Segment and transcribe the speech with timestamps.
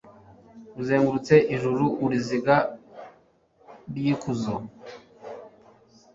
[0.79, 2.55] uzengurutsa ijuru uruziga
[3.87, 4.53] rw'ikuzo